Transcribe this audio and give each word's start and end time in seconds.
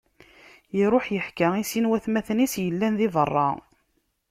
Iṛuḥ 0.81 1.05
iḥka 1.17 1.47
i 1.61 1.63
sin 1.71 1.85
n 1.87 1.89
watmaten-is 1.89 2.53
yellan 2.63 2.93
di 2.99 3.07
beṛṛa. 3.13 3.49